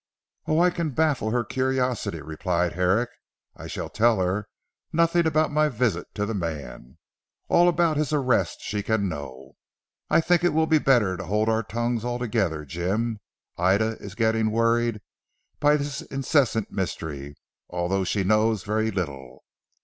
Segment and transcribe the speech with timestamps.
[0.47, 3.11] "Oh, I can baffle her curiosity," replied Herrick.
[3.55, 4.47] "I shall tell her
[4.91, 6.97] nothing about my visit to the man.
[7.49, 9.57] All about his arrest she can know."
[10.09, 13.19] "I think it will be better to hold our tongues altogether Jim.
[13.59, 15.01] Ida is getting worried
[15.59, 17.35] by this incessant mystery,
[17.69, 19.43] although she knows very little."